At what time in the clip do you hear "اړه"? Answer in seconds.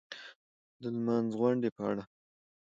1.89-2.03